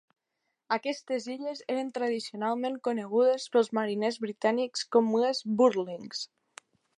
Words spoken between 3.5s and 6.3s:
pels mariners britànics com les "Burlings".